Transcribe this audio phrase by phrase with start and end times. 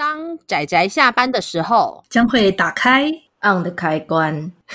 [0.00, 3.12] 当仔仔下班的时候，将会打开
[3.42, 4.50] on 的开关。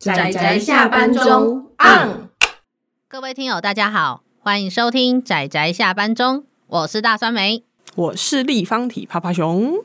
[0.00, 2.28] 仔仔下班中 on。
[3.08, 7.62] 各位听友，大家好，欢迎收听仔仔下班中，我是大酸梅，
[7.94, 9.84] 我是立方体趴趴熊。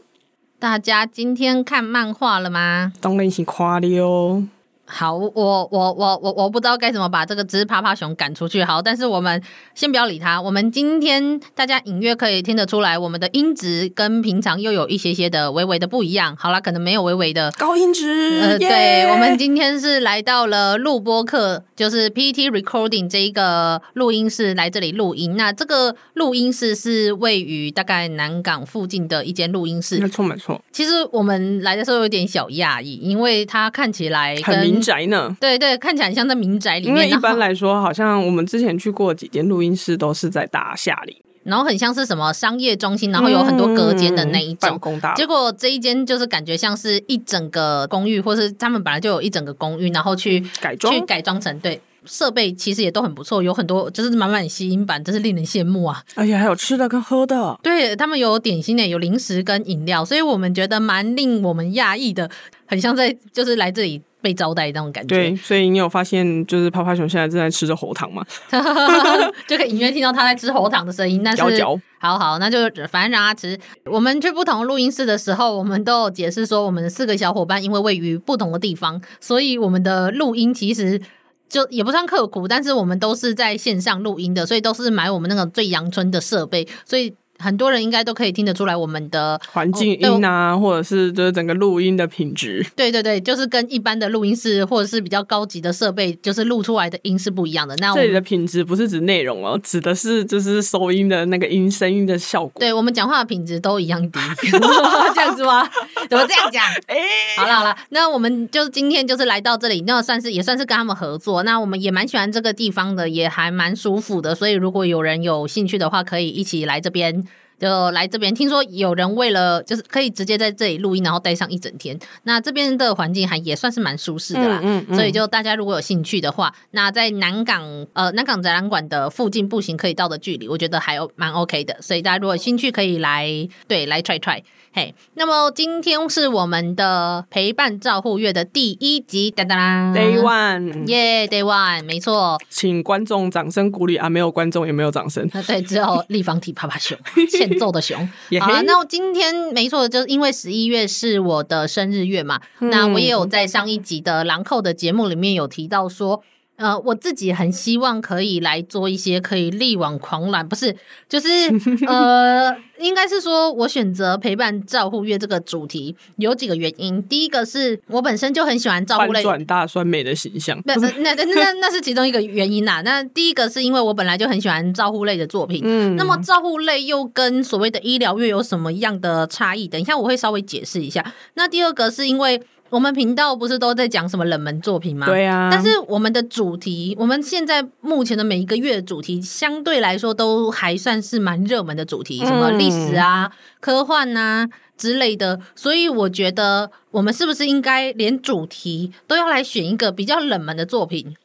[0.58, 2.94] 大家今天看漫画了吗？
[3.00, 4.48] 当然是夸了哦。
[4.88, 8.64] 好，我我我我我不知道该怎么把这个只趴趴熊赶出去。
[8.64, 9.42] 好，但是我们
[9.76, 10.42] 先不要理他。
[10.42, 16.36] 我们今天大家隐约可以听得出来，我们的音质跟平常又有一些些的微微的不一样。
[16.38, 18.40] 好啦，可能没有微微的高音质。
[18.42, 25.36] 呃，对，我们今天是来到了录播课，就是 PT Recording 这一个录音室来这里录音。
[25.36, 30.00] 那这个录音室是位于大概南港附近的一间录音室。
[30.00, 30.62] 没错没错。
[30.72, 35.36] 其实我们来的时候有点小讶异，因为它看起来跟民宅呢？
[35.40, 36.96] 对对，看起来像在民宅里面。
[36.96, 44.80] 因为一般来说，好像我们之前去过几间录音室都是在大厦里，然后很像是什么商业中心，然后有很多隔间的那一种。
[45.16, 51.82] 结果这一间就是感觉像是一整个公寓，或是他们本来就有一整个公寓，然后去改装，去改装成对。
[52.10, 56.02] 设备其实也都很不错，有很多就是满满吸音板，真是令人羡慕啊！
[56.16, 62.30] 而且还有吃的跟喝的，对，他们有点心的，有零食跟饮料，所以我们觉得蛮令我们讶异的，
[62.66, 65.16] 很像在就是来这里被招待那种感觉。
[65.16, 68.24] 对，所以你有发现就是趴趴熊现在正在吃着喉糖吗？
[69.48, 71.22] 就可以隐约听到他在吃喉糖的声音。
[71.24, 73.58] 但是嚼嚼，好好，那就反正让他吃。
[73.86, 81.02] 我们去不同录音室的时候，我们都有解释说，我们四个小伙伴因为位于不同的地方，所以我们的录音其实。
[81.50, 87.16] 就也不算刻苦，但是我们都是在线上录音的，所以都是买我们那个最阳春的设备，所以。
[87.40, 92.66] 很多人应该都可以听得出来，我们的环境音啊，哦、或者是就是整个录音的品质。
[92.76, 97.76] 对对对，就是跟一般的录音室或者是比较高级的设备，就是录出来的音是不一样的。
[97.78, 102.54] 那我这里的品质不是指内容哦，指的是就是收音的那个音声音的效果。
[102.60, 104.20] 对，我们讲话的品质都一样低，
[105.14, 105.70] 这样子吗？
[106.10, 106.66] 怎么这样讲？
[106.88, 111.44] 哎、欸，好了好了，那我们就今天就是来到这里，那算是也算是跟他们合作。
[111.44, 114.34] 那我们也蛮喜欢这个地方的，也还蛮舒服的。
[114.34, 117.24] 所以如果有人有兴趣的话，可以一起来这边。
[117.60, 121.98] 就来这边，听说有人为了就是可以直接在这里录音，然后待上一整天。
[122.22, 127.64] 那这边的环境还也算是蛮舒适的啦，嗯嗯嗯、所以就大家如果有兴趣的话，那在南港
[127.94, 131.76] 呃南港展览馆的附近步行可以到的距离，我觉得还有蛮 OK 的。
[131.82, 133.28] 所以大家如果有兴趣可以来
[133.68, 134.44] 对来 try try。
[134.78, 144.08] 嘿，那么今天是我们的陪伴照护月的第一集，哒哒啦，Day One，耶、yeah，Day One，没错，请观众掌声鼓励啊！
[144.08, 146.96] 没有观众也没有掌声，对，只有立方体啪啪熊，
[147.28, 147.98] 欠揍的熊。
[148.40, 156.22] 好了，那我今天没错，就是因为十一月是我的生日月嘛，嗯、那我也有在上一集的兰蔻的节目里面有提到说。
[156.58, 160.76] 呃，我自己很希望可以来做一些可以力挽狂澜，不是，
[161.08, 161.28] 就是
[161.88, 167.02] 呃，应该是说我选择陪伴照护月这个主题有几个原因。
[167.04, 172.82] 第一个是我本身就很喜欢照护类，转大酸梅的形象，那那那那那是其中一个原因啦。
[172.82, 179.68] 那第一个是因为我本来就很喜欢照护类的作品，嗯，那么照护类又跟所谓的医疗月有什么样的差异？
[179.68, 181.14] 等一下我会稍微解释一下。
[181.36, 182.42] 那第二个是因为。
[182.70, 185.06] 我们频道不是都在讲什么冷门作品吗？
[185.08, 185.50] 对啊。
[185.52, 195.40] 但是我们的主题，我们现在目前的每一个月的主题，相对来说都还算是蛮热门的主题，什么历史啊、科幻啊之类的。
[195.56, 201.16] 所以我觉得，我们是不是应该连主题都要来选一个比较冷门的作品？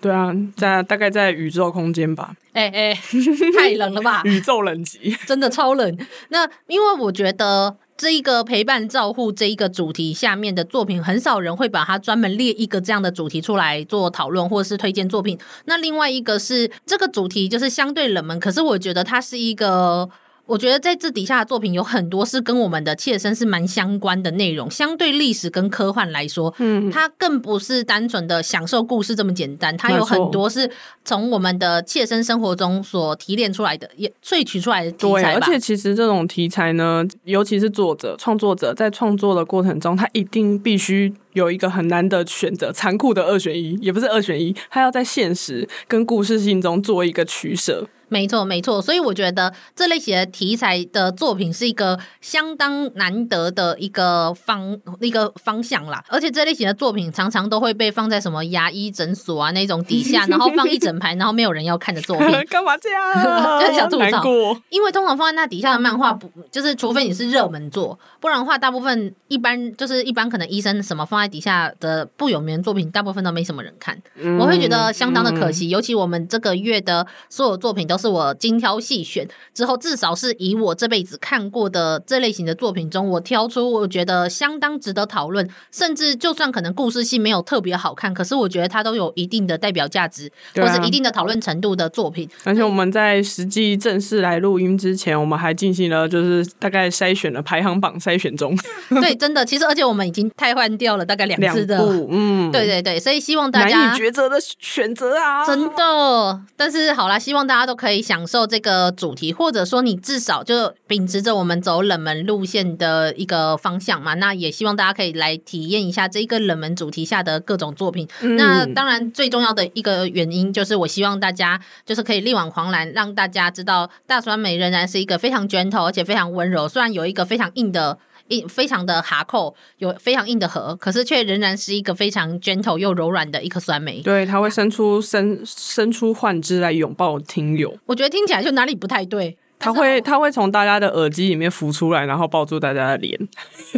[0.00, 2.34] 对啊，在大概在宇宙空间吧。
[2.52, 2.98] 哎哎，
[3.56, 4.22] 太冷了吧？
[4.26, 5.98] 宇宙冷极， 真的超冷。
[6.28, 7.76] 那因为我觉得。
[8.02, 15.38] 这一个陪伴照护这一个主题下面的作品，很少人会把它专门列一个这样的主题出来做讨论，或是推荐作品。
[15.66, 20.10] 那另外一个是这个主题就是相对冷门，可是我觉得它是一个。
[20.44, 30.70] 我觉得在这底下的作品有很多是跟我们的切身是蛮相关的内容，相对历史跟科幻来说，嗯，它更不是单纯的享受故事这么简单，它有很多是
[31.04, 35.22] 从我们的切身生活中所提炼出来的，也萃取出来的题材吧。
[35.22, 47.86] 对，而且其实这种题材呢，尤其是作者、创作者在创作的过程中，他一定必须有一个很难的选择，残酷的二选一，也不是二选一，他要在现实跟故事性中做一个取舍。
[48.12, 56.04] 没错，没错，所以我觉得这类型的题材的作品是一个相当难得的一个方一个方向啦。
[56.08, 62.28] 而且这类型的作品常常都会被放在什么牙医诊所啊那种底下，然后放一整排，然后没有人要看的作品。
[62.50, 63.02] 干嘛这样？
[63.60, 64.22] 就是想吐槽。
[64.68, 73.98] 因为通常放在那底下的漫画，不就是除非你是热门作，不然的话，大部分一般就是一般可能医生什么放在底下的不有名的作品，大部分都没什么人看。
[74.16, 75.66] 嗯、我会觉得相当的可惜。
[75.66, 78.12] 嗯、尤其我们这个月的所有作品都是。
[78.12, 92.28] 我精挑细选之后，至少是以我这辈子看过的这类型的作品中，我挑出我觉得相当值得讨论，甚至就算可能故事性没有特别好看，可是我觉得它都有一定的代表价值，或是一定的讨论程度的作品。
[92.44, 98.54] 而且我们在实际正式来录音之前，我们还进行了就是大概筛选了排行榜筛选中。
[99.00, 101.78] 对，真的，其实而且我们已经汰换掉了大概两次的，
[102.10, 106.42] 嗯，对对对，所以希望大家难以抉择的选择啊，真的。
[106.56, 114.14] 但是好啦，希望大家都可以享受这个主题，或者说你至少就秉持着我们走冷门路线的一个方向嘛。
[114.14, 118.08] 那也希望大家可以来体验一下这一个冷门主题下的各种作品。
[118.20, 127.98] 嗯、那当然最重要的一个原因就是，我希望大家就是可以力挽狂澜，让大家知道大酸梅仍然是一个非常 gentle 而且非常温柔，虽然有一个非常硬的。
[128.28, 134.00] 硬非常的哈扣，有非常硬的核，可是却仍然是一个非常 gentle 又柔软的一颗酸梅。
[134.00, 137.76] 对，它会伸出伸伸出幻肢来拥抱听友。
[137.86, 139.36] 我觉得听起来就哪里不太对。
[139.58, 143.28] 它会它会从大家的耳机里面浮出来，然后抱住大家的脸。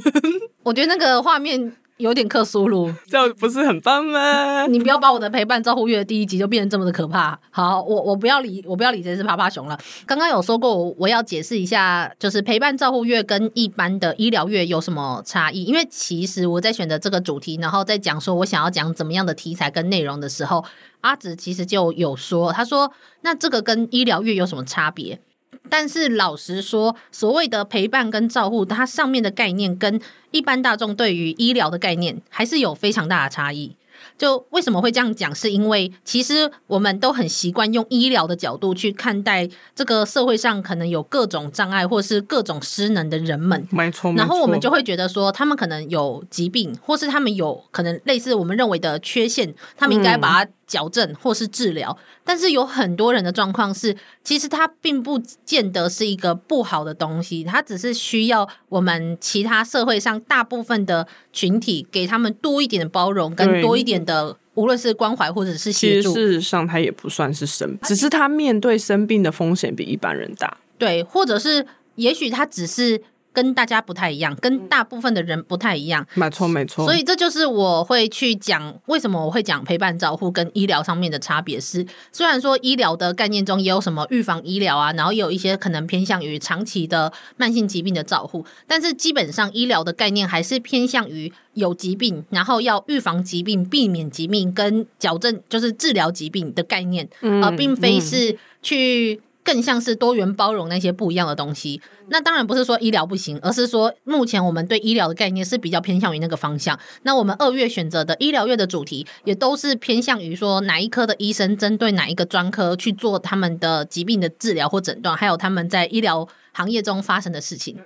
[0.65, 1.77] 我觉得那个画面。
[1.99, 4.67] 有点克苏鲁， 这样不是很棒吗？
[4.69, 7.39] 你不要把我的陪伴照护月的第一集就变成这么的可怕。
[7.51, 9.79] 好，我我不要理，我不要理谁是趴趴熊了。
[10.05, 15.65] 刚刚有说过，我我要解释一下，就是陪伴照护月跟一般的医疗月有什么差异？
[15.65, 20.65] 因为其实我在选择这个主题，然后在讲说我想要讲怎么样的题材跟内容的时候，
[21.03, 22.91] 阿紫其实就有说，他说
[23.21, 25.21] 那这个跟医疗月有什么差别？
[25.69, 33.77] 但是老实说，所谓的陪伴跟照护，它上面的概念跟一般大众对于医疗的概念还是有非常大的差异。
[34.17, 35.35] 就为什么会这样讲？
[35.35, 43.67] 是因为其实我们都很习惯用医疗的角度去看待这个社会上可能有各种障碍或是各种失能的人们。
[43.71, 51.97] 没错，然后我们就会觉得说，他们可能有疾病，或是他们有可能类似我们认为的缺陷，他们应该把它矫正或是治疗。
[52.25, 64.05] 但是有很多人的状况是，其实它并不见得是一个不好的东西，它只是需要我们其他社会上大部分的群体给他们多一点的包容，跟多一点。
[64.05, 70.59] 的无论是关怀或者是协助，事实上他也不算是生，只是他面对生病的风险比一般人大。
[70.77, 73.01] 对，或者是也许他只是。
[73.35, 76.07] 跟大家不太一样，跟大部分的人不太一样。
[76.15, 76.87] 没错，没错。
[76.87, 99.21] 所以这就是我会去讲为什么我会讲陪伴照护跟医疗上面的差别是，虽然说医疗的概念中也有什么预防医疗啊，然后也有一些可能偏向于长期的慢性疾病的照护，但是基本上医疗的概念还是偏向于有疾病，然后要预防疾病、避免疾病跟矫正，就是治疗疾病的概念，嗯，而并非是去。
[99.45, 101.81] 更像是多元包容那些不一样的东西。
[102.09, 106.79] 那当然不是说医疗不行，而是说目前我们对医疗的概念是比较偏向于那个方向。
[107.03, 117.79] 那我们二月选择的医疗月的主题，也都是偏向于说哪一科的医生针对哪一个专科去做他们的疾病的治疗或诊断，还有他们在医疗行业中发生的事情。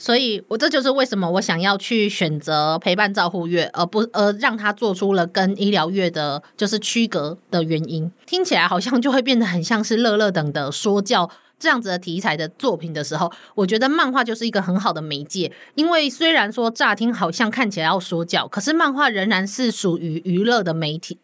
[0.00, 8.10] 所以，我这就是为什么我想要去选择陪伴照护月，而不而让他做出了跟医疗月的，就是区隔的原因。
[8.24, 15.52] 听起来好像就会变得很像是乐乐等的说教这样子的题材的作品的时候，我觉得漫画就是一个很好的媒介。
[15.74, 21.20] 因为虽然说乍听好像看起来要说教，可是漫画仍然是属于娱乐的媒体。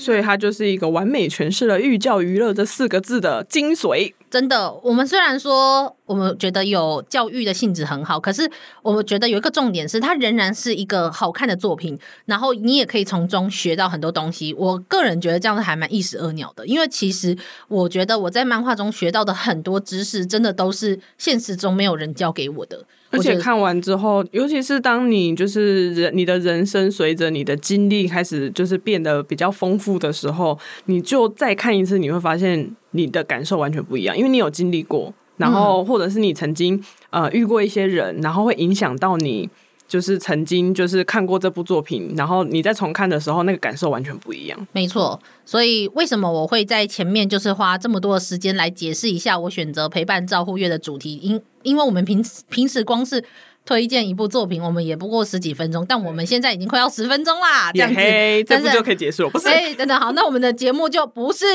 [0.00, 4.14] 所以它就是一个完美诠释了“寓教于乐”这四个字的精髓。
[4.30, 8.48] 真的，我们虽然说我们觉得有教育的性质很好，可是
[8.80, 11.98] 我们觉得有一个重点是，它仍然是一个好看的作品。
[12.26, 14.54] 然后你也可以从中学到很多东西。
[14.54, 17.36] 我个人觉得这样子还蛮一石二鸟的，因为其实
[17.68, 22.84] 我觉得我在漫画中学到的很多知识，真的都是现实中没有人教给我的。
[23.10, 39.48] 而且看完之后，尤其是当你就是人，你的人生随着你的经历开始就是变得比较丰富的时候，你就再看一次，你会发现你的感受完全不一样，因为你有经历过，然后或者是你曾经呃遇过一些人，然后会影响到你。
[39.90, 44.66] 就是曾经就是看过这部作品，然后你再重看的时候，那个感受完全不一样。
[44.70, 51.16] 没错，所以为什么我会在前面就是花这么多的时间来解释一下我选择陪伴照护月的主题？
[51.16, 53.24] 因因为我们平时平时光是。
[53.64, 58.00] 推荐一部作品，我们也不过十几分钟，但我们现在已经快要十分钟啦，这样子
[58.46, 59.48] 这部就可以结束了，不是？
[59.48, 61.46] 哎，等等，好，那我们的节目就不是。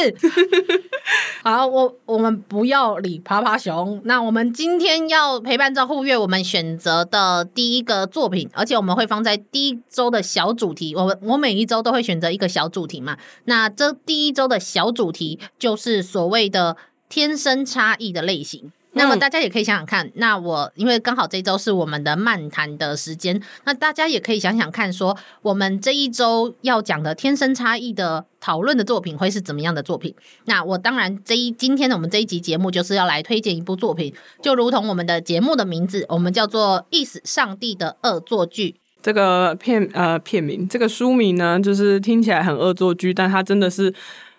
[1.44, 4.02] 好，我我们不要理趴趴熊。
[4.06, 10.96] 那我们今天要陪伴照护月，我们选择的第一个作品，而且我们会放在第一周的小主题。
[10.96, 13.18] 我我每一周都会选择一个小主题嘛。
[13.44, 16.78] 那这第一周的小主题就是所谓的
[17.10, 18.72] 天生差异的类型。
[18.98, 30.16] 那么大家也可以想想看，那我因为刚好这周是我们的漫谈的时间，那大家也可以想想看，说我们这一周要讲的天生差异的讨论的作品会是怎么样的作品？
[30.46, 38.70] 那我当然这一今天的我们这一集节目就是要来推荐一部作品，就如同我们的节目的名字，我们叫做《Is 上帝的恶作剧》。
[39.04, 43.94] 这个片呃片名，这个书名呢，就是听起来很恶作剧，但它真的是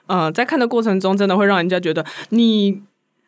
[0.07, 2.81] 呃在看的过程中，真的会让人家觉得你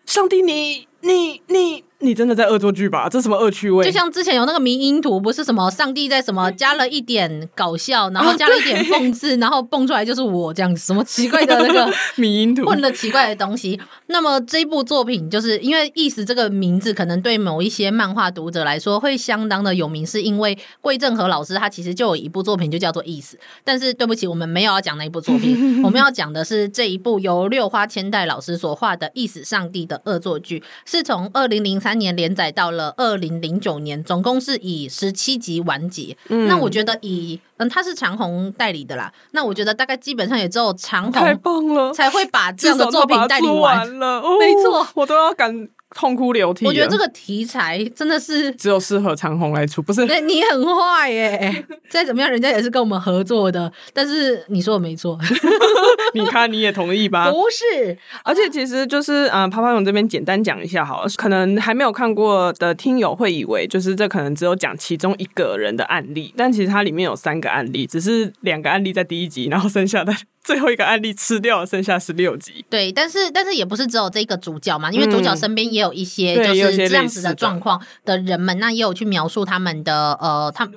[0.07, 0.88] 上帝你。
[1.01, 3.09] 你你你真的在恶作剧吧？
[3.09, 3.85] 这什么恶趣味？
[3.85, 13.81] 就像之前有那个迷因图，不是什么上帝在什么加了一点搞笑，然后加了一点讽刺，然后蹦出来就是我这样子，什么奇怪的那个 迷因图， 混了奇怪的东西。
[14.07, 23.39] 那么这部作品就是因为意思这个名字可能对某一些漫画读者来说会相当的有名，是因为桂正和老师他其实就有一部作品就叫做意思。
[23.65, 30.61] 但是对不起，我们没有要讲那一部作品， 我们要讲的是这一部由六花千代老师所画的《意思上帝的恶作剧》。
[30.91, 36.17] 是从二零零三年连载到了二零零九年，总共是以十七集完结。
[36.29, 39.13] 嗯，那我觉得以嗯，他是长虹代理的啦。
[39.33, 44.23] 那我觉得大概基本上也只有长虹太棒了，才会把这样的作品代理完了。
[44.23, 45.69] 哦、没错，我都要赶。
[45.95, 46.67] 痛哭流涕。
[46.67, 50.07] 我觉得这个题材真的是只有适合长虹来出，不是？
[50.07, 51.65] 欸、 你很坏耶！
[51.89, 53.73] 再怎么样，人家也是跟我们合作的。
[53.93, 55.19] 但是你说的没错，
[56.15, 57.31] 你看你也同意吧？
[57.31, 61.09] 不是，而且其实就是呃，泡泡熊这边简单讲一下好了。
[61.17, 70.13] 可能还没有看过的听友会以为，就是这可能只有讲其中一个人的案例，但其实它里面有三个案例，只是两个案例在第一集，然后剩下的。
[70.49, 72.65] 最后一个案例吃掉，剩下十六集。
[72.71, 80.73] 对，但是但是也不是只有这个主角嘛，因为主角身边也有一些就是这样子的状况的人们，那也有去描述他们的呃，他们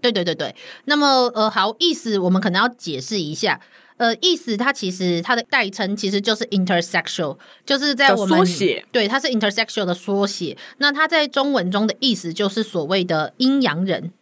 [0.00, 0.54] 对对对对。
[0.84, 3.60] 那么呃，好意思，我们可能要解释一下，
[3.96, 10.56] 呃，意思它其实它的代称其实就是 intersexual，就是在我们缩写，对，它是 intersexual 的缩写。
[10.78, 14.12] 那它在中文中的意思就是所谓的阴阳人。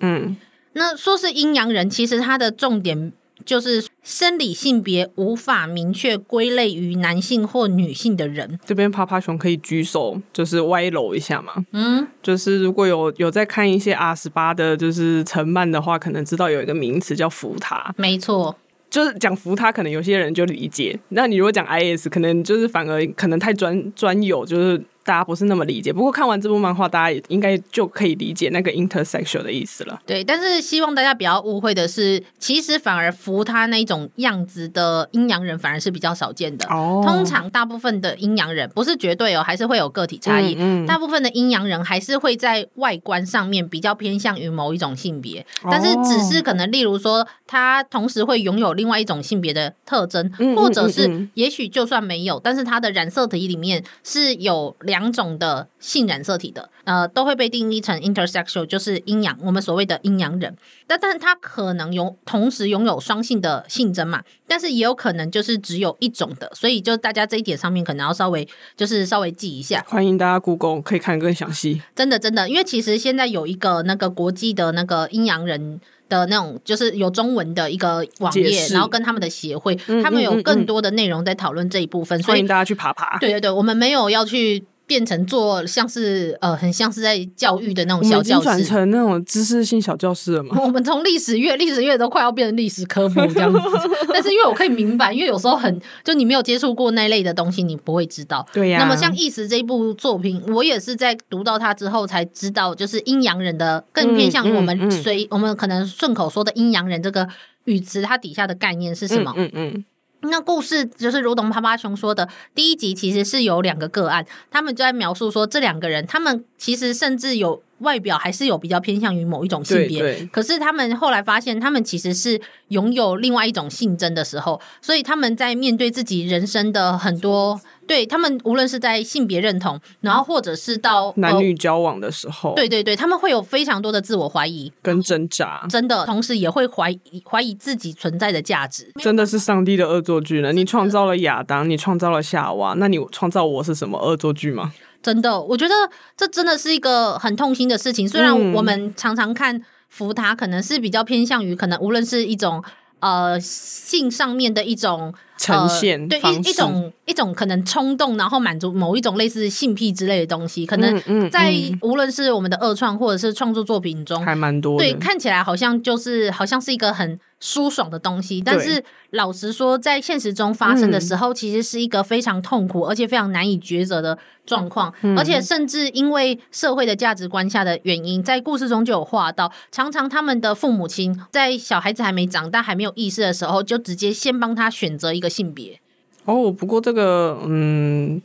[0.00, 0.38] 嗯，
[0.72, 3.12] 那说是阴阳人，其实它的重点。
[3.44, 11.54] 就是生理性别无法明确归类于男性或女性的人，这边趴趴熊可以举手，就是歪楼一下嘛。
[11.72, 17.94] 嗯，就是如果有有在看一些 R 十八的，就是成漫的话，可能知道有一个名词叫扶他。
[17.96, 18.56] 没错，
[18.90, 20.98] 就是讲扶他，可能有些人就理解。
[21.10, 24.82] 那你如果讲 IS，可能就是反而可能太专专有，就是。
[25.06, 30.00] 大家不是那么理解，不过看完这部漫画，大家也应该就可以理解那个 intersexual 的意思了。
[30.04, 36.66] 对，但是希望大家不要误会的是，其实反而服他那种样子的阴阳人反而是比较少见的。
[36.66, 40.56] 哦，通常大部分的阴阳人不是绝对哦，还是会有个体差异。
[40.56, 54.95] 嗯，嗯，大部分的阴阳人还是会在外观上面比较偏向于某一种性别，但是只是可能，例如说他同时会拥有另外一种性别的特征，或者是也许就算没有，但是他的染色体里面是有两。
[54.96, 60.56] 两种的性染色体的，呃，都会被定义成 intersexual，就是阴阳，我们所谓的阴阳人。
[60.86, 69.84] 但但是他可能有同时拥有双性的性征嘛，但是也有可能就是只有一种的，所以就大家这一点上面可能要稍微就是稍微记一下。
[69.86, 71.82] 欢迎大家 Google 可以看更详细。
[71.94, 75.78] 真的真的，因为其实现在有一个那个国际的那个阴阳人。
[76.08, 83.18] 的那种就是有中文的一个网页，然后跟他们的协会，嗯、他们有更多的内容在讨论这一部分，嗯嗯嗯，所以大家去爬爬。
[83.18, 84.64] 对对对，我们没有要去。
[84.88, 90.56] 变成做像是呃，很像是在教育的那种小教室，转成那种知识性小教室了嘛？
[90.62, 93.58] 我们从历史月、历史月都快要变成历史科普这样子。
[94.14, 98.46] 但是因为我可以明白，因为有时候很就你没有接触过那类的东西，你不会知道。
[98.52, 98.84] 对呀、啊。
[98.84, 107.28] 那么像《意识》这一部作品，我也是在读到它之后才知道，就是阴阳人的更偏向于我们随、嗯嗯嗯、我们可能顺口说的阴阳人这个
[107.64, 109.32] 语词，它底下的概念是什么？
[109.36, 109.72] 嗯嗯。
[109.74, 109.84] 嗯
[110.20, 117.62] 那故事就是如同趴趴熊说的，第一集其实是有两个个案，他们就在描述说，这两个人，他们其实甚至有。
[117.80, 140.52] 外表还是有比较偏向于某一种性别，可是他们后来发现，他们其实是拥有另外一种性征的时候，所以他们在面对自己人生的很多，对他们无论是在性别认同，然后或者是到男女交往的时候，对对对，他们会有非常多的自我怀疑跟挣扎，真的，同时也会怀疑怀疑自己存在的价值，真的是上帝的恶作剧呢？
[140.52, 144.72] 你创造了亚当，你创造了夏娃，那你创造我是什么恶作剧吗？
[145.02, 145.74] 真的，我觉得
[146.16, 148.08] 这真的是一个很痛心的事情。
[148.08, 152.64] 虽然我们常常看福塔，可能是比较偏向于可能无论是一种
[153.00, 164.78] 呃性上面的一种呈现、呃，对一一种一种可能冲动，然后满足某一种类似性癖之类的东西，可能在无论是我们的二创或者是创作作品中，还蛮多。
[164.78, 174.16] 对，看起来好像就是好像是一个很舒爽的东西，但是老实说，在现实中发生的时候，其实是一个非常痛苦而且非常难以抉择的
[174.46, 185.78] 状况，而且甚至因为社会的价值观下的原因，在故事中就有画到，常常他们的父母亲在小孩子还没长大、还没有意识的时候，就直接先帮他选择一个性别。
[186.24, 188.22] 哦，不过这个，嗯，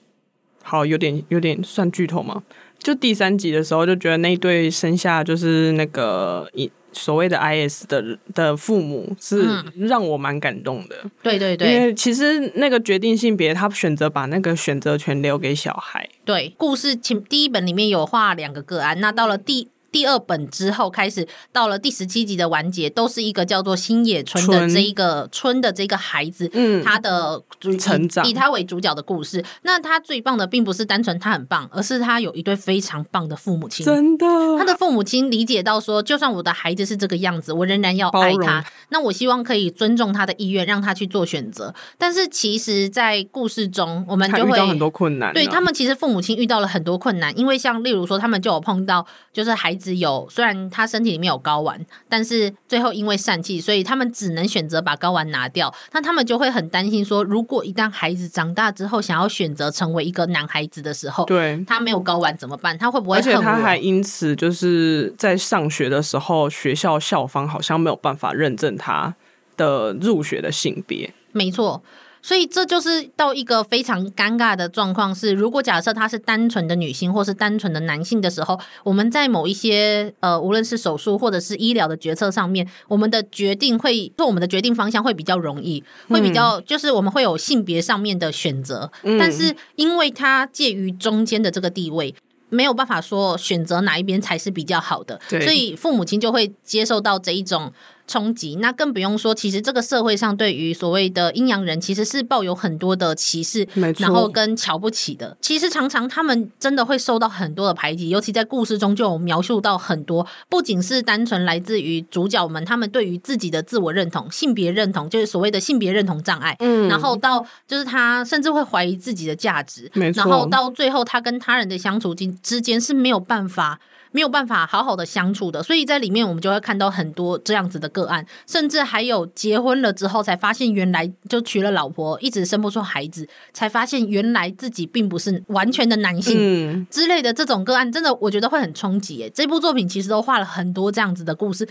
[0.64, 2.42] 好，有点有点算剧透嘛。
[2.80, 6.72] 就第三集的时候，就觉得那一对生下就是那个一。
[6.94, 16.10] 所谓的 IS 的的父母是让我蛮感动的，嗯，对对对，因为其实那个决定性别，他选择把那个选择权留给小孩。
[16.26, 19.70] 对，故事前第一本里面有画两个个案，那到了第。
[19.92, 27.42] 第二本之后开始到了第十七集的完结，都是一个叫做新野春的这一个春的这个孩子，嗯，他的
[27.78, 29.44] 成长以，以他为主角的故事。
[29.64, 33.86] 那他最棒的并不是单纯他很棒，而是他有一对非常棒的父母亲。
[33.86, 34.26] 真的，
[34.58, 38.64] 他的父母亲理解到说，就算我的孩子是这个样子，我仍然要爱他。
[38.90, 41.76] 那我希望可以尊重他的意愿，让他去做选择。
[41.98, 45.34] 但是其实，在故事中，我们就会遇到很多困难。
[45.34, 49.81] 对他们，其实父母亲遇到了很多困难，因为像例如说，他们就有碰到，就是孩子。
[49.82, 55.74] 只有虽然他身体里面有睾丸，但是最后因为疝气，所以他们只能选择把睾丸拿掉。
[55.92, 62.78] 那他们就会很担心说，如果一旦孩子长大之后想要选择成为一个男孩子的时候，对，他没有睾丸怎么办？
[62.78, 63.18] 他会不会？
[63.18, 69.16] 而且他还因此就是在上学的时候，学校校方好像没有办法认证他
[69.58, 71.12] 的入学的性别。
[71.32, 71.82] 没错。
[72.22, 92.14] 所以这就是到一个非常尴尬的状况是，如果假设他是单纯的女性或是单纯的男性的时候，我们在某一些呃，无论是手术或者是医疗的决策上面，我们的决定会做我们的决定方向会比较容易，会比较就是我们会有性别上面的选择，但是因为他介于中间的这个地位。
[92.54, 97.72] 没有办法说选择哪一边才是比较好的，所以父母亲就会接受到这一种
[98.08, 98.56] 冲击。
[98.56, 103.68] 那更不用说，其实这个社会上对于所谓的阴阳人，其实是抱有很多的歧视，
[103.98, 105.38] 然后跟瞧不起的。
[105.42, 123.80] 其实常常他们真的会受到很多的排挤，尤其在故事中就有描述到很多，不仅是单纯来自于主角们他们对于自己的自我认同、性别认同，就是所谓的性别认同障碍，嗯，然后到就是他甚至会怀疑自己的价值，没错，然后到最后他跟他人的相处之间是没有办法、
[124.12, 139.22] 没有办法好好的相处的，所以在里面我们就会看到很多这样子的个案，甚至还有结婚了之后才发现原来就娶了老婆，一直生不出孩子，才发现原来自己并不是完全的男性之类的这种个案，真的我觉得会很冲击。
[139.22, 141.68] 诶，这部作品其实都画了很多这样子的故事，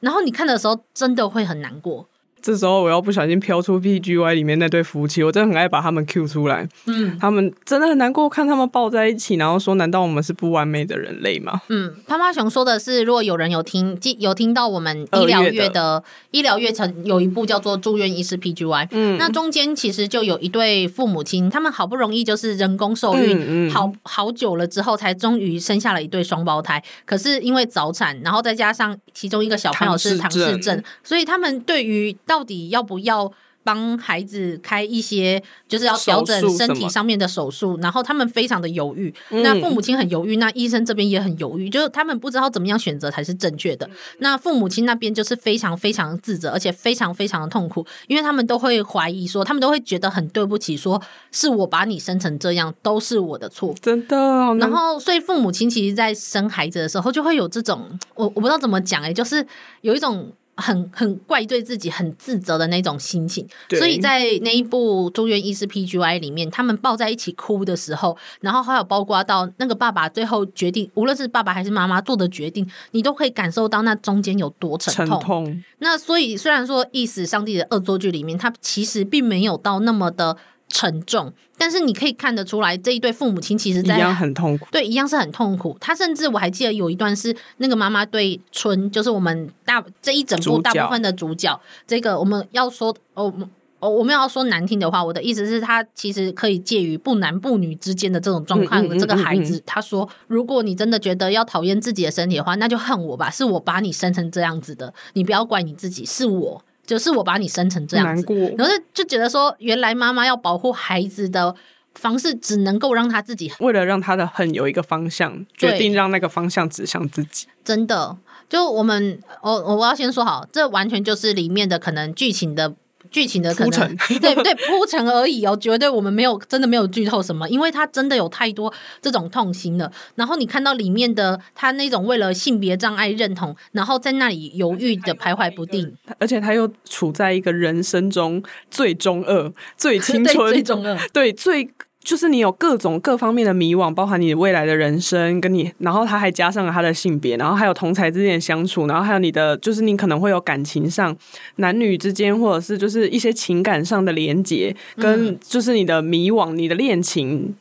[0.00, 2.08] 然后你看的时候真的会很难过。
[2.46, 6.68] 这时候我要不小心飘出 PGY 里面那对夫妻，我真的很爱把他们 Q 出来。
[6.84, 26.80] 嗯，他们真的很难过，看他们抱在一起，然后说：“难道我们是不完美的人类吗？”嗯，趴趴熊说的是，如果有人有听，有听到我们医疗月的医疗月程有一部叫做《住院医师 PGY》，嗯，那中间其实就有一对父母亲，他们好不容易就是人工受孕，嗯嗯、好好久了之后，才终于生下了一对双胞胎。
[27.04, 39.12] 可是因为早产，然后再加上其中一个小朋友是唐氏症，所以他们对于到底要不要帮孩子开一些，就是要调整身体上面的手术，然后他们非常的犹豫。
[39.30, 43.90] 那父母亲很犹豫，那医生这边也很犹豫，就是他们不知道怎么样选择才是正确的。
[44.18, 54.16] 那父母亲那边就是非常非常自责，而且非常非常的痛苦，因为他们都会怀疑说，他们都会觉得很对不起，说是我把你生成这样，都是我的错，真的。
[54.16, 59.44] 然后，所以父母亲其实，在生孩子的时候，就会有这种，我我不知道怎么讲，哎，就是
[59.80, 60.30] 有一种。
[60.56, 75.18] 很很怪罪自己、很自责的那种心情，所以在那一部《中原医师 PGY》里面，他们抱在一起哭的时候，然后还有包括到那个爸爸最后决定，无论是爸爸还是妈妈做的决定，你都可以感受到那中间有多沉痛。
[75.18, 75.62] 沉痛。
[75.78, 80.36] 那所以虽然说《意识上帝的恶作剧》里面，他其实并没有到那么的。
[80.68, 85.76] 沉重，但是你可以看得出来，这一对父母亲其实在一样很痛苦，对，一样是很痛苦。
[85.80, 93.32] 他甚至我还记得有一段是那个妈妈对春，就是我们大这一整部大部分的主角，这个我们要说哦
[93.78, 106.64] 哦，我们要说难听的话，我的意思是，他其实可以介于不男不女之间的这种状况的这个孩子，他说，如果你真的觉得要讨厌自己的身体的话，那就恨我吧，是我把你生成这样子的，你不要怪你自己，是我。
[106.86, 108.24] 就是我把你生成这样子，
[108.56, 111.54] 然后就觉得说，原来妈妈要保护孩子的
[111.94, 117.46] 方式，只能够让他自己，为了让他的恨有一个方向，决定让那个方向指向自己。
[117.64, 118.16] 真的，
[118.48, 122.74] 就我们，我我要先说好，这完全就是里面的可能剧情的
[123.10, 129.90] 剧情的可能，铺 陈对对铺陈而已哦，绝对我们没有真的没有剧透什么，因为它真的有太多这种痛心了。
[130.14, 141.70] 然后你看到里面的他那种为了性别障碍认同，然后在那里犹豫的徘徊不定，而且他又处在一个人生中最中二、最 青春、最中二，对最。
[142.06, 151.14] 就是你有各种各方面的迷惘，包含你未来的人生，跟你，然后他还加上了他的性别，然后还有同才之间的相处，然后还有你的，就是你可能会有感情上
[151.56, 157.56] 男女之间，或者是就是一些情感上的连结，跟就是你的迷惘、你的恋情，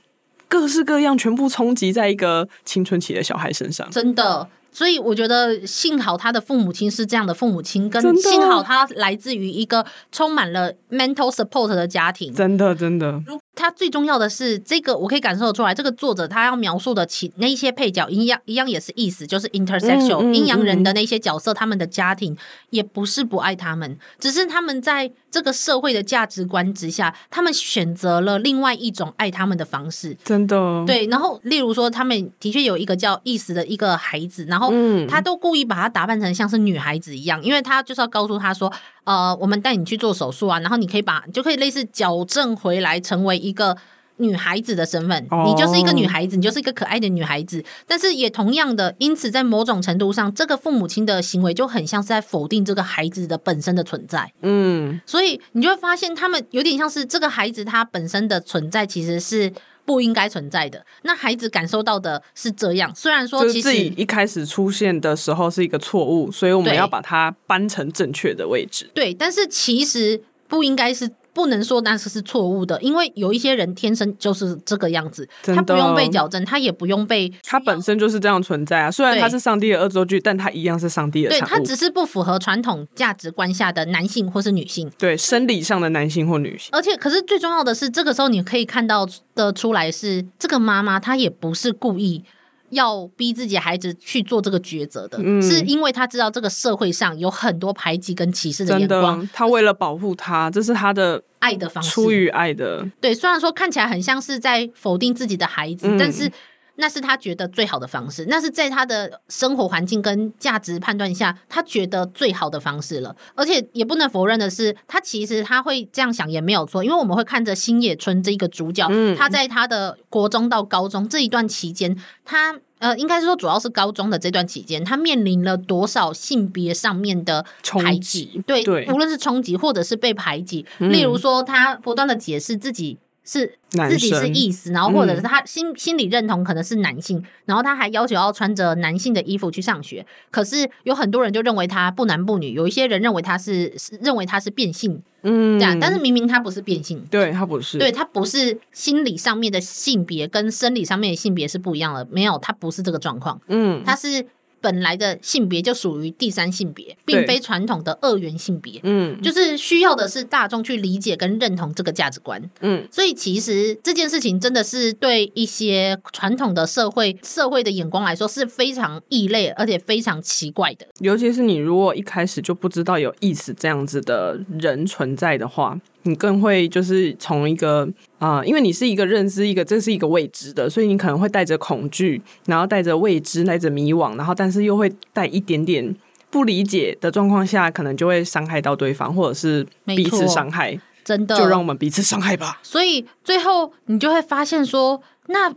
[0.47, 4.47] 各式各样全部冲击在一个青春期的小孩身上，真的。
[4.71, 13.23] 所以我觉得幸好他的父母亲是这样的父母亲，跟幸好他来自于一个充满了 mental support 的家庭，真的真的。
[13.55, 22.37] 他最重要的是，这个我可以感受得出来，这个作者他要描述的其那一些配角一样一样也是意思，就是 intersexual 阴阳、人的那些角色，他们的家庭
[22.69, 30.15] 也不是不爱他们，只是他们在这个社会的价值观之下，他们选择了另外一种爱他们的方式。
[30.23, 31.05] 真的，对。
[31.07, 34.71] 然后，例如说，他们的确有一个叫意思的一个孩子，然后
[35.07, 38.71] 他都故意把他打扮成像是女孩子一样，因为他就是要告诉他说。
[39.05, 43.77] 呃，我们带你去做手术啊，然后你可以把，就可以类似矫正回来，成为一个
[44.17, 45.27] 女孩子的身份。
[45.29, 45.47] Oh.
[45.47, 47.63] 你就是一个女孩子，你就是一个可爱的女孩子。
[47.85, 54.31] 但是也同样的，因此在某种程度上，这个父母亲的行为就很像是在否定这个孩子的本身的存在。
[54.41, 59.53] 嗯，所以你就会发现，他们有点像是这个孩子他本身的存在其实是。
[59.87, 60.83] 不应该存在的。
[61.03, 68.89] 那孩子感受到的是这样，虽然说其实自己一开始出现的时候是一个错误，所以我们要把它搬成正确的位置。
[68.95, 71.07] 对，但是其实不应该是。
[71.35, 78.89] 不能说那是是错误的，因为有一些人天生就是这个样子，他不用被矫正，他也不用被，他本身就是这样存在啊。
[78.89, 81.29] 虽然他是上帝的恶作剧，但他一样是上帝的。
[81.29, 86.69] 对，他只是不符合传统价值观下的男性或是女性，对，生理上的男性或女性。
[86.71, 92.23] 而且，可是最重要的是，这个时候你可以看到的出来是，这个妈妈她也不是故意。
[92.69, 99.27] 要逼自己孩子去做这个抉择的，嗯，是因为他知道这个社会上有很多排挤跟歧视的眼光。
[99.31, 102.85] 他为了保护他，这是他的爱的方式，出于爱的。
[102.99, 106.31] 对，虽然说看起来很像是在否定自己的孩子，嗯，但是
[106.75, 113.15] 那是他觉得最好的方式，那是在他的生活环境跟价值判断下，他觉得最好的方式了。
[113.35, 122.59] 而且也不能否认的是，他其实他会这样想也没有错，因为我们会看着星野春这一个主角，嗯，他在他的国中到高中这一段期间，他。
[122.79, 128.43] 呃，应该是说，主要是高中的这段期间，他面临了多少性别上面的排挤？
[128.45, 130.65] 对，对，无论是冲击或者是被排挤。
[130.79, 133.57] 嗯、例如说，他不断的解释自己是
[133.89, 140.05] 自己是意思，然后或者是他心、嗯、心理认同可能是男性，然后他还要求要穿着男性的衣服去上学。
[140.29, 145.01] 可是有很多人就认为他不男不女，有一些人认为他是认为他是变性。
[145.23, 154.27] 嗯，这样，但是明明他不是变性，对，他不是，对，他不是心理上面的性别跟生理上面的性别是不一样的，没有，他不是这个状况，嗯，他是。
[154.65, 158.79] 本来的性别就属于第三性别，并非传统的二元性别。
[158.81, 162.41] 嗯，就是需要的是大众去理解跟认同这个价值观。
[162.61, 170.87] 嗯，所以其实这件事情真的是对一些传统的社会社会的眼光来说是非常异类，而且非常奇怪的。
[170.97, 175.79] 尤其是你如果一开始就不知道有意思这样子的人存在的话。
[176.05, 177.87] 你更会就是从一个
[178.17, 185.95] 啊、呃，因为你是一个认知一个，这是一个未知的，所以你可能会带着恐惧，然后带着未知，带着迷惘，然后但是又会带一点点
[186.29, 190.79] 不理解的状况下，可能就会伤害到对方，或者是彼此伤害。
[191.03, 192.59] 真的，就让我们彼此伤害吧。
[192.63, 195.53] 所以最后你就会发现说，那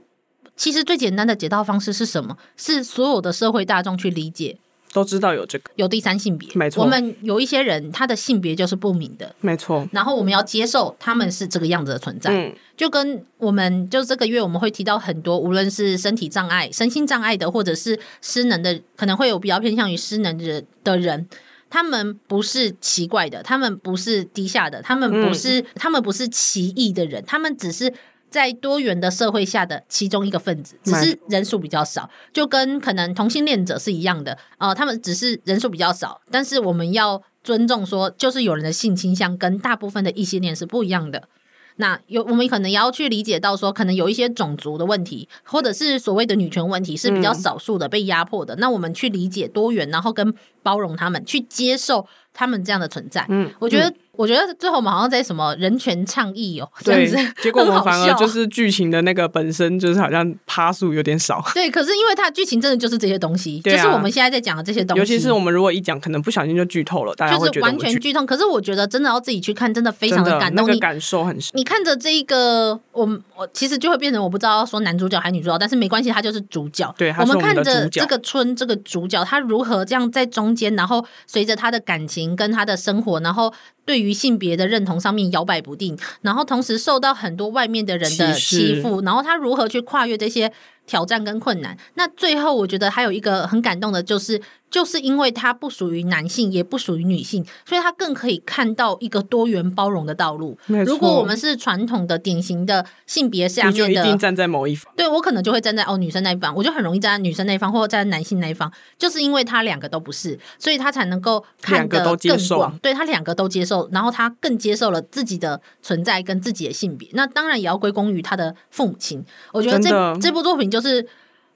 [0.56, 2.36] 其实最简单的解套方式是什么？
[2.56, 4.58] 是所有的社会大众去理解。
[4.92, 6.82] 都知道有这个有第三性别，没错。
[6.82, 9.86] 我们有一些人，他的性别就是不明的，没错。
[9.92, 21.28] 然后我们要接受他们是这个样子的存在，嗯，就跟我们就这个月我们会提到很多，无论是身体障碍、身心障碍的，或者是失能的，可能会有比较偏向于失能的人的人，
[21.68, 27.92] 他们不是奇怪的，他们不是低下的，他们不是，嗯，他们不是奇异的人，他们只是。
[28.30, 41.28] 在多元的社会下的其中一个分子，只是人数比较少，就跟可能同性恋者是一样的啊、呃，他们只是人数比较少，但是我们要尊重说，就是有人的性倾向跟大部分的异性恋是不一样的。
[41.76, 48.56] 那有我们可能也要去理解到说，可能有一些种族的问题，或者是所谓的女权问题是比较少数的被压迫的。
[48.56, 52.06] 嗯、那我们去理解多元，然后跟包容他们，去接受。
[52.38, 53.26] 他们这样的存在。
[53.28, 53.88] 嗯，我觉得。
[53.88, 61.40] 嗯我觉得最后我们好像在什么人权倡议哦，对，这样子 结果我们反而就是剧情的那个本身就是好像趴数有点少。
[61.54, 64.98] 对，可是因为它剧情真的就是这些东西，啊、就是我们现在在讲的这些东西。
[64.98, 68.26] 尤其是我们如果一讲，可能不小心就剧透了，大家就是完全剧透。
[68.26, 71.52] 可是我觉得真的要自己去看，真的非常的感动，那个感受很深。
[71.54, 76.92] 你看着这一个，我我其实就会变成我不知道说男主角还是女主角，但是没关系，他就是主角。
[76.98, 83.52] 对，我们看着这个村这个主角，他如何这样在中间，然后随着他的感情跟他的生活，然后。
[83.88, 90.52] 对于性别的认同上面摇摆不定，然后同时受到很多外面的人的欺负，然后他如何去跨越这些
[90.88, 91.78] 挑战跟困难？
[91.94, 94.42] 那最后我觉得还有一个很感动的就是。
[94.70, 100.58] 就是因为他不属于男性，也不属于女性，所以他更可以看到一个多元包容的道路。
[100.84, 104.92] 如果我们是传统的典型的性别下面的，一定站在某一方。
[104.94, 112.78] 对，我可能就会站在哦女生那一方，我就很容易站在女生那一方，或者站在男性那一方，就是因为他两个都不是，所以他才能够看得更广。
[112.82, 117.08] 对，他两个都接受，然后他更接受了自己的存在跟自己的性别。
[117.14, 119.24] 那当然也要归功于他的父母亲。
[119.52, 121.06] 我觉得这这部作品就是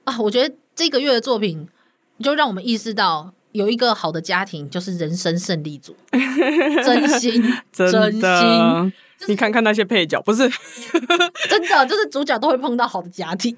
[0.03, 1.67] 啊，我觉得这个月的作品。
[2.21, 5.95] 就让我们意识到，有一个好的家庭就是人生胜利组，
[6.85, 8.21] 真心，真心。
[9.17, 10.47] 就是、你看看那些配角，不是
[11.49, 13.53] 真的，就是主角都会碰到好的家庭。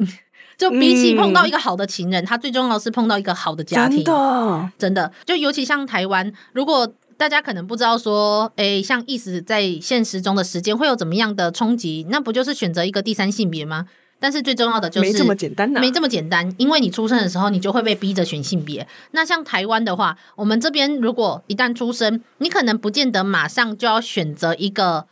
[0.57, 3.97] 就比起碰到一个好的情人，嗯、他最重要的是碰到一个好的家庭。
[3.97, 5.11] 真的，真的。
[5.25, 13.85] 就尤其像台湾，如果大家可能不知道说，诶、欸，像意思在现实中的时间会有怎么样的冲击，那不就是选择一个第三性别吗？
[14.19, 18.87] 但是最重要的就是没这么简单、啊，没这么简单，因为你出生的时候你就会被逼着选性别。
[19.11, 25.05] 那像台湾的话，我们这边如果一旦出生，你可能不见得马上就要选择一个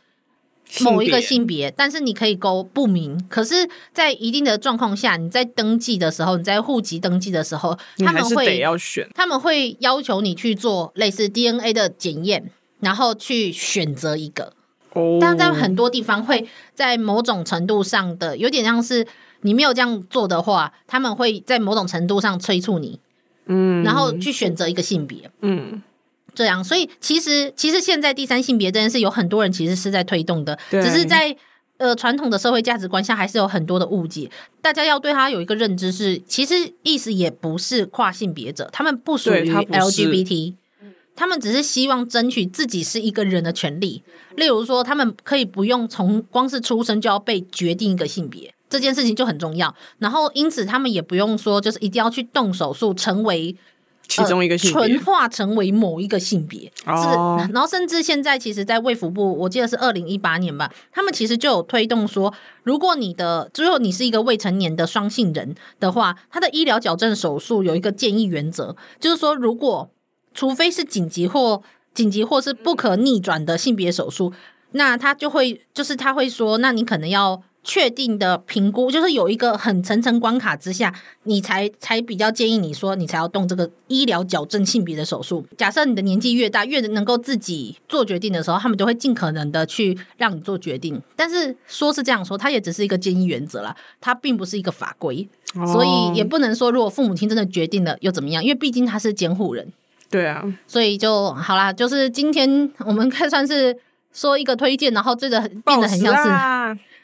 [0.82, 3.24] 某一个性别，但是你可以勾不明。
[3.30, 14.54] 可是，在一定的状况下，你在登记的时候，你在户籍登记的时候，他们会要选，他们会要求你去做类似 DNA 的检验，然后去选择一个。
[15.20, 19.06] 但在很多地方会在某种程度上的有点像是
[19.42, 23.00] 你没有这样做的话，他们会在某种程度上催促你，
[23.48, 25.82] 嗯，然后去选择一个性别，嗯，
[26.36, 26.64] 这样。
[26.64, 31.36] 所以其实其实现在第三性别这件事有很多人其实是在推动的，只是在
[31.78, 34.30] 呃传统的社会价值观下还是有很多的误解。
[34.62, 40.54] 大家要对他有一个认知是，其实意思也不是跨性别者，他们不属于 LGBT。
[41.16, 44.04] 他们只是希望争取自己是一个人的权利，
[44.36, 49.74] 例如说，他们可以不用从光是出生就要被决定一个性别，这件事情就很重要。
[50.00, 53.56] 然后，因此他们也不用说，就是一定要去动手术成为
[54.08, 56.72] 其中一个性别，纯化成为某一个性别。
[56.86, 57.38] 哦。
[57.40, 69.90] 是，然后甚至现在，其实，在卫福部，我记得是二零一八年吧，他们其实就有推动说，如果你的最后你是一个未成年的双性人的话，他的医疗矫正手术有一个建议原则，就是说，如果
[70.34, 71.62] 除非是紧急或
[71.94, 74.34] 紧急或是不可逆转的性别手术，
[74.72, 80.94] 那他就会就是他会说，那你可能要确定的评估，就是有一个很层层关卡之下，
[81.24, 85.46] 你才才比较建议你说你才要动这个医疗矫正性别的手术。
[85.58, 91.02] 假设你的年纪越大，越能够自己做决定的时候，他们就会尽可能的去让你做决定。
[91.16, 95.26] 但是说是这样说，它也只是一个建议原则啦，它并不是一个法规，
[95.72, 99.72] 所以也不能说如果父母亲真的决定了又怎么样，因为毕竟他是监护人。
[100.14, 101.74] 对啊，所以就好啦。
[101.74, 103.76] 就是今天我们可以算是
[104.14, 106.30] 说一个推荐，然后这个变得很像是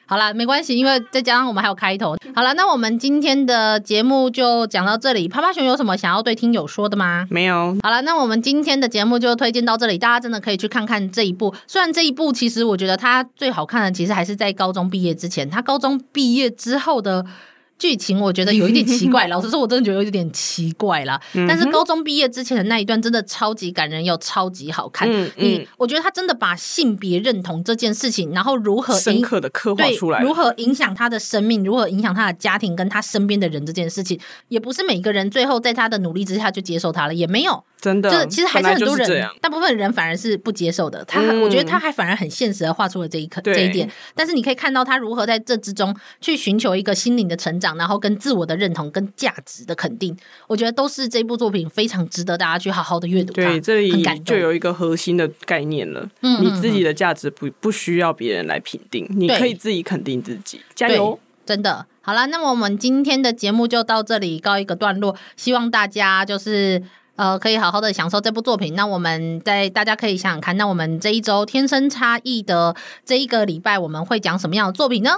[0.05, 2.15] 好啦，没关系，因为再加上我们还有开头。
[2.35, 5.27] 好了，那我们今天的节目就讲到这里。
[5.27, 7.25] 趴趴熊有什么想要对听友说的吗？
[7.31, 7.75] 没有。
[7.81, 11.51] 好了，那我们今天的节目就推荐到这里，大家真的可以去看看这一部。
[11.65, 17.25] 虽然这一部其实我觉得它最好看的，其实还是在高中毕业之前，他高中毕业之后的。
[17.79, 21.19] 剧情我觉得有一点奇怪， 老实说，我真的觉得有一点奇怪啦。
[21.47, 25.09] 但是高中毕业之前的那一段真的超级感人又超级好看。
[25.11, 37.63] 嗯，你我觉得他真的把性别认同这件事情，然后如何深刻的刻画出来，如何影响他的生命，如何影响他的家庭跟他身边的人这件事情，也不是每个人最后在他的努力之下就接受他了，也没有。
[37.81, 41.01] 真的，就是其实还是很多人，大部分人反而是不接受的。
[41.05, 43.89] 他，嗯、我觉得他还反而很现实的画出了这一刻这一点。
[44.13, 50.15] 但是你可以看到他如何在这之中去寻求一个心灵的成长，然后跟自我的认同跟价值的肯定。
[50.47, 53.33] 我觉得都是这部作品非常值得大家去好好的阅读。
[53.33, 56.07] 对，这里就有一个核心的概念了。
[56.21, 60.61] 嗯，你自己的价值不不需要别人来评定，你可以自己肯定自己。
[60.75, 61.19] 加油！
[61.45, 65.15] 真的好了，那么我们今天的节目就到这里告一个段落。
[65.35, 66.83] 希望大家就是。
[67.19, 68.75] 呃，可以好好的享受这部作品。
[68.75, 75.17] 那我们在大家可以想想看，那我们这一周天生差异的这一个礼拜，我们会讲什么样的作品呢？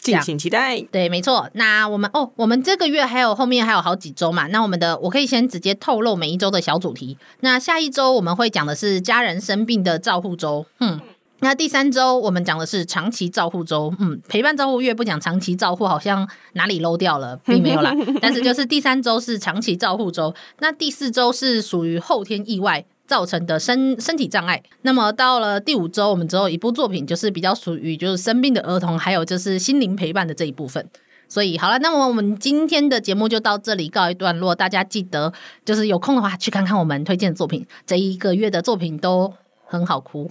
[0.00, 0.80] 敬请期待。
[0.80, 1.50] 对，没错。
[1.54, 4.46] 那我们哦，我们这个月还有后面还有好几周嘛。
[4.46, 7.18] 那我们的我可以先直接透露每一周的小主题。
[7.40, 10.64] 那下一周我们会讲的是家人生病的照护周。
[10.80, 11.00] 嗯，
[11.40, 13.92] 那第三周我们讲的是长期照护周。
[13.98, 17.92] 嗯，陪伴照护月不讲长期照护，好像哪里漏掉了， 并没有啦。
[18.20, 30.86] 但是就是第三周是长期照护周，那第四周是属于后天意外造成的身身体障碍，那么到了第五周，我们只有一部作品，就是比较属于就是生病的儿童，还有就是心灵陪伴的这一部分。
[31.26, 34.54] 所以好了，那么我们今天的节目就到这里告一段落。
[34.54, 35.32] 大家记得
[35.64, 39.32] 就是有空的话去看看我们推荐的作品，这一个月的作品都
[39.64, 40.30] 很好哭。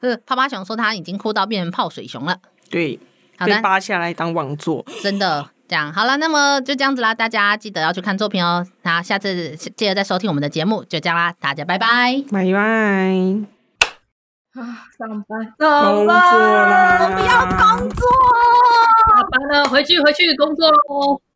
[0.00, 2.38] 呃，趴趴熊说他已经哭到变成泡水熊了。
[2.68, 2.98] 对，
[3.38, 5.50] 好的，被扒下来当王座，真的。
[5.68, 8.66] 这样好了，那么就这样子啦，大家记得要去看作品哦。
[8.82, 12.58] 那下次记得再收听我们的节目，就这样啦，大家拜拜，拜拜。
[14.54, 18.08] 啊，上班，上班，工作啦，我不要工作，
[19.08, 21.20] 下班了，回去回去工作喽。